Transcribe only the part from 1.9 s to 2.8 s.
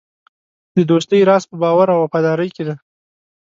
او وفادارۍ کې دی.